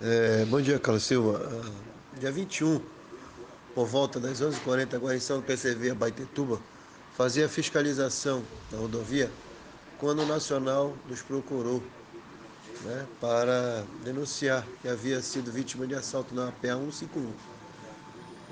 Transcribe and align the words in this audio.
É, 0.00 0.44
bom 0.44 0.60
dia, 0.60 0.78
Carlos 0.78 1.02
Silva. 1.02 1.42
Ah, 1.52 2.18
dia 2.20 2.30
21, 2.30 2.80
por 3.74 3.84
volta 3.84 4.20
das 4.20 4.40
11h40, 4.40 4.94
a 4.94 4.96
guarnição 4.96 5.38
do 5.38 5.42
PCV 5.42 5.90
Abaitetuba 5.90 6.60
fazia 7.16 7.48
fiscalização 7.48 8.44
na 8.70 8.78
rodovia 8.78 9.28
quando 9.98 10.22
o 10.22 10.26
Nacional 10.26 10.96
nos 11.08 11.20
procurou 11.20 11.82
né, 12.84 13.06
para 13.20 13.84
denunciar 14.04 14.64
que 14.80 14.86
havia 14.86 15.20
sido 15.20 15.50
vítima 15.50 15.84
de 15.84 15.96
assalto 15.96 16.32
na 16.32 16.52
PA 16.52 16.76
151. 16.76 17.32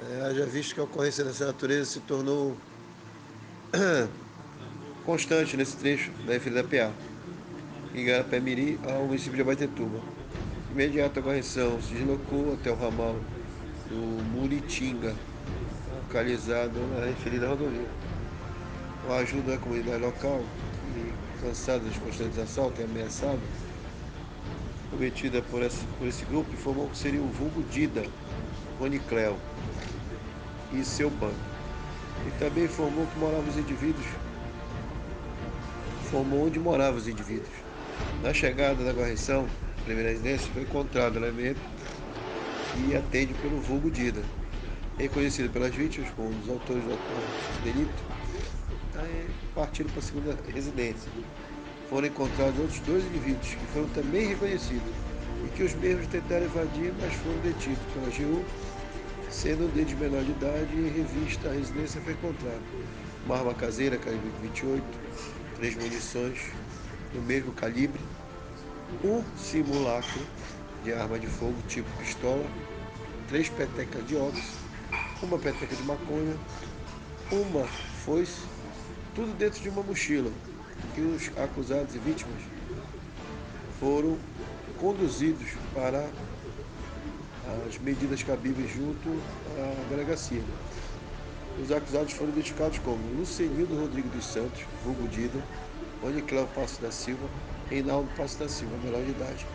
É, 0.03 0.35
já 0.35 0.45
visto 0.47 0.75
que 0.75 0.81
a 0.81 0.83
ocorrência 0.83 1.23
dessa 1.23 1.47
natureza 1.47 1.93
se 1.93 2.01
tornou 2.01 2.57
constante 5.07 5.57
nesse 5.57 5.77
trecho 5.77 6.11
da 6.27 6.33
né, 6.33 6.39
da 6.41 6.65
PA, 6.65 6.93
Igarapé-Miri 7.95 8.81
ao 8.85 9.05
município 9.05 9.37
de 9.37 9.43
Abaitetuba 9.43 10.16
imediata 10.77 11.23
correção 11.23 11.81
se 11.81 11.95
deslocou 11.95 12.53
até 12.53 12.71
o 12.71 12.75
ramal 12.75 13.17
do 13.89 14.23
Muritinga, 14.25 15.15
localizado 16.03 16.79
na 16.95 17.07
referida 17.07 17.49
rodovia. 17.49 17.89
Com 19.07 19.13
a 19.15 19.17
ajuda 19.17 19.53
da 19.53 19.59
comunidade 19.59 20.03
local, 20.03 20.43
que 20.93 21.41
cansada 21.41 21.79
dos 21.79 21.97
constantes 21.97 22.39
assaltos 22.39 22.79
e 22.79 22.83
ameaçado, 22.83 23.41
cometida 24.91 25.41
por 25.41 25.63
esse, 25.63 25.83
por 25.99 26.07
esse 26.07 26.27
grupo, 26.27 26.53
informou 26.53 26.91
que 26.91 26.99
seria 26.99 27.23
o 27.23 27.29
vulgo 27.29 27.63
Dida, 27.71 28.05
Ronicleo 28.79 29.39
e 30.75 30.85
seu 30.85 31.09
bando. 31.09 31.35
E 32.27 32.31
também 32.39 32.65
informou 32.65 33.07
que 33.07 33.19
moravam 33.19 33.49
os 33.49 33.57
indivíduos, 33.57 34.07
informou 36.05 36.47
onde 36.49 36.59
moravam 36.59 36.99
os 36.99 37.09
indivíduos. 37.09 37.49
Na 38.23 38.35
chegada 38.35 38.85
da 38.85 38.93
guarnição, 38.93 39.49
primeira 39.87 40.11
residência, 40.11 40.51
foi 40.53 40.63
encontrado 40.63 41.17
elemento 41.17 41.61
que 42.75 42.97
atende 42.97 43.33
pelo 43.35 43.61
vulgo 43.61 43.89
Dida, 43.89 44.23
reconhecido 44.99 45.49
pelas 45.51 45.75
vítimas 45.75 46.11
como 46.11 46.29
um 46.29 46.41
dos 46.41 46.51
autores 46.51 46.83
do 46.83 47.65
delito, 47.65 48.03
partiram 49.55 49.89
para 49.91 50.01
a 50.01 50.03
segunda 50.03 50.37
residência. 50.53 51.11
Foram 51.89 52.09
encontrados 52.09 52.59
outros 52.59 52.81
dois 52.81 53.05
indivíduos 53.05 53.47
que 53.47 53.67
foram 53.67 53.89
também 53.91 54.27
reconhecidos 54.27 54.93
e 55.45 55.49
que 55.57 55.63
os 55.63 55.73
mesmos 55.75 56.09
tentaram 56.09 56.45
evadir, 56.47 56.93
mas 57.01 57.15
foram 57.15 57.39
detidos 57.39 57.79
pela 57.95 58.07
GU, 58.07 58.45
sendo 59.31 59.67
um 59.67 59.69
deles 59.69 59.97
menor 59.97 60.25
de 60.25 60.33
idade 60.33 60.69
e 60.75 60.81
em 60.81 60.91
revista 60.91 61.49
a 61.49 61.53
residência 61.53 62.01
foi 62.01 62.15
encontrada. 62.15 62.61
Uma 63.25 63.39
arma 63.39 63.55
caseira 63.55 63.97
calibre 63.97 64.33
28, 64.43 64.83
três 65.57 65.77
munições 65.77 66.41
do 67.13 67.23
mesmo 67.23 67.53
calibre, 67.53 68.01
um 69.05 69.23
simulacro 69.37 70.21
de 70.83 70.93
arma 70.93 71.19
de 71.19 71.27
fogo 71.27 71.57
tipo 71.69 71.89
pistola, 71.99 72.45
três 73.29 73.49
petecas 73.49 74.07
de 74.07 74.17
óxido, 74.17 74.47
uma 75.23 75.39
peteca 75.39 75.75
de 75.75 75.83
maconha, 75.83 76.37
uma 77.31 77.67
foice, 78.05 78.41
tudo 79.15 79.37
dentro 79.37 79.61
de 79.61 79.69
uma 79.69 79.83
mochila. 79.83 80.31
E 80.97 81.01
os 81.01 81.31
acusados 81.39 81.95
e 81.95 81.99
vítimas 81.99 82.41
foram 83.81 84.17
conduzidos 84.79 85.51
para 85.75 86.09
as 87.67 87.79
medidas 87.79 88.23
cabíveis 88.23 88.71
junto 88.71 89.09
à 89.59 89.89
delegacia. 89.89 90.43
Os 91.63 91.73
acusados 91.73 92.13
foram 92.13 92.31
identificados 92.33 92.79
como 92.79 92.99
Lucenildo 93.19 93.79
Rodrigues 93.81 94.13
dos 94.13 94.27
Santos, 94.27 94.63
vulgo 94.85 95.09
Dida, 95.09 95.43
Onicléo 96.03 96.47
Passo 96.55 96.81
da 96.83 96.93
Silva, 96.93 97.29
Reinaldo 97.71 98.09
Passo 98.17 98.39
da 98.39 98.49
Silva, 98.49 98.77
menor 98.79 99.03
de 99.03 99.11
idade. 99.11 99.47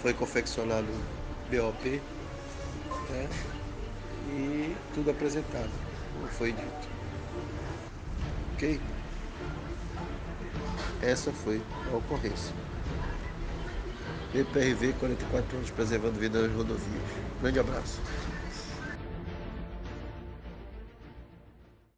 Foi 0.00 0.14
confeccionado 0.14 0.88
BOP 1.50 2.00
né? 3.10 3.28
e 4.32 4.76
tudo 4.94 5.10
apresentado, 5.10 5.70
como 6.14 6.26
foi 6.28 6.52
dito. 6.52 6.88
Ok? 8.54 8.80
Essa 11.02 11.32
foi 11.32 11.62
a 11.92 11.96
ocorrência. 11.96 12.54
EPRV 14.32 14.92
44 14.94 15.56
anos 15.56 15.70
preservando 15.70 16.18
vida 16.18 16.40
nas 16.42 16.56
rodovias. 16.56 17.02
Grande 17.40 17.58
abraço. 17.58 18.00